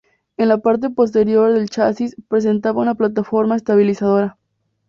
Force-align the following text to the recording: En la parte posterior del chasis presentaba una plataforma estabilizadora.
En 0.35 0.47
la 0.49 0.57
parte 0.57 0.89
posterior 0.89 1.53
del 1.53 1.69
chasis 1.69 2.15
presentaba 2.27 2.81
una 2.81 2.95
plataforma 2.95 3.55
estabilizadora. 3.55 4.39